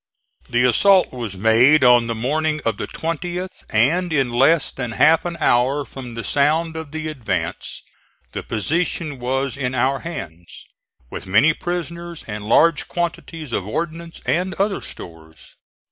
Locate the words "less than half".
4.31-5.25